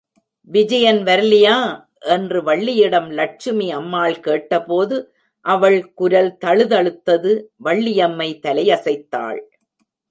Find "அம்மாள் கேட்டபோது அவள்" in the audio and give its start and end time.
3.71-5.93